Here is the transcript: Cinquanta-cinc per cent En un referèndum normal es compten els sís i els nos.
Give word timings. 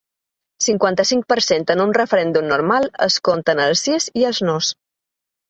Cinquanta-cinc 0.67 1.27
per 1.33 1.37
cent 1.47 1.65
En 1.73 1.83
un 1.83 1.93
referèndum 1.97 2.49
normal 2.53 2.89
es 3.09 3.19
compten 3.31 3.63
els 3.69 3.85
sís 3.89 4.09
i 4.23 4.27
els 4.33 4.43
nos. 4.51 4.73